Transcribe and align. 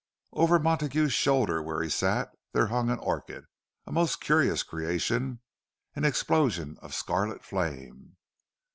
Over 0.33 0.57
Montague's 0.57 1.13
shoulder 1.13 1.61
where 1.61 1.83
he 1.83 1.89
sat, 1.91 2.31
there 2.53 2.65
hung 2.73 2.89
an 2.89 2.97
orchid, 2.97 3.45
a 3.85 3.91
most 3.91 4.19
curious 4.19 4.63
creation, 4.63 5.41
an 5.95 6.05
explosion 6.05 6.79
of 6.81 6.95
scarlet 6.95 7.43
flame. 7.43 8.17